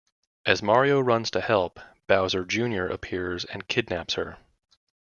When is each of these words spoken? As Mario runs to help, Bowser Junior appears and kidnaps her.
As 0.47 0.63
Mario 0.63 0.99
runs 0.99 1.29
to 1.29 1.41
help, 1.41 1.79
Bowser 2.07 2.43
Junior 2.43 2.87
appears 2.87 3.45
and 3.45 3.67
kidnaps 3.67 4.15
her. 4.15 4.39